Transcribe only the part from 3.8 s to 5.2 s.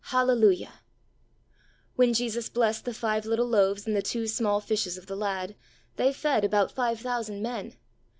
and the two small fishes of the